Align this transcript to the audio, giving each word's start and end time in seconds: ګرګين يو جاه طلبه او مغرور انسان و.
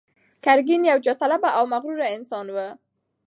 ګرګين 0.43 0.81
يو 0.89 0.97
جاه 1.05 1.17
طلبه 1.21 1.49
او 1.57 1.63
مغرور 1.73 2.01
انسان 2.15 2.47
و. 2.51 2.57